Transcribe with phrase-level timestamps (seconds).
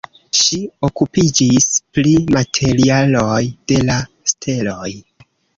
[0.37, 0.57] Ŝi
[0.87, 1.67] okupiĝis
[1.97, 4.91] pri materialoj de la steloj.